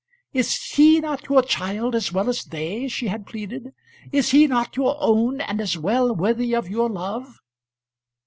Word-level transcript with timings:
"Is 0.33 0.55
he 0.71 0.99
not 0.99 1.27
your 1.29 1.43
child 1.43 1.93
as 1.93 2.11
well 2.11 2.27
as 2.27 2.45
they?" 2.45 2.87
she 2.87 3.05
had 3.07 3.27
pleaded. 3.27 3.71
"Is 4.11 4.31
he 4.31 4.47
not 4.47 4.75
your 4.75 4.97
own, 4.99 5.41
and 5.41 5.61
as 5.61 5.77
well 5.77 6.15
worthy 6.15 6.55
of 6.55 6.67
your 6.67 6.89
love?" 6.89 7.37